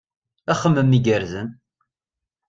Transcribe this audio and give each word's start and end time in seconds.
Axemmem 0.51 0.91
igerrzen! 0.97 1.47